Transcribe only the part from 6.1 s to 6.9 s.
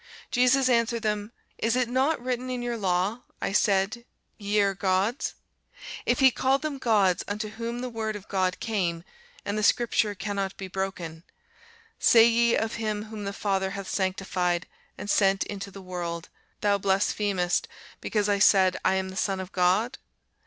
he called them